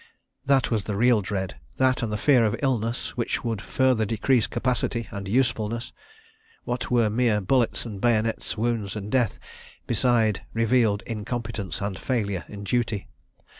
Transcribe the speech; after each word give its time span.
That 0.47 0.71
was 0.71 0.85
the 0.85 0.95
real 0.95 1.21
dread, 1.21 1.57
that 1.77 2.01
and 2.01 2.11
the 2.11 2.17
fear 2.17 2.43
of 2.43 2.55
illness 2.63 3.15
which 3.15 3.43
would 3.43 3.61
further 3.61 4.03
decrease 4.03 4.47
capacity 4.47 5.07
and 5.11 5.27
usefulness. 5.27 5.91
What 6.63 6.89
were 6.89 7.07
mere 7.07 7.39
bullets 7.39 7.85
and 7.85 8.01
bayonets, 8.01 8.57
wounds 8.57 8.95
and 8.95 9.11
death, 9.11 9.37
beside 9.85 10.41
revealed 10.53 11.03
incompetence 11.05 11.81
and 11.81 11.99
failure 11.99 12.45
in 12.47 12.63
duty? 12.63 13.09